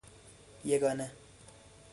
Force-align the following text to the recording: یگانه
یگانه 0.65 1.11